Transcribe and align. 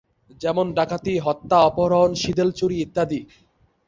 যেমন 0.41 0.65
ডাকাতি, 0.77 1.13
হত্যা, 1.19 1.57
অপহরণ, 1.61 2.09
সিঁদেল 2.21 2.49
চুরি 2.59 2.77
ইত্যাদি। 2.81 3.19